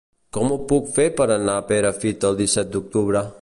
Com 0.37 0.53
ho 0.53 0.55
puc 0.71 0.87
fer 0.95 1.05
per 1.19 1.27
anar 1.35 1.57
a 1.59 1.67
Perafita 1.73 2.33
el 2.35 2.41
disset 2.41 2.73
d'octubre? 2.77 3.25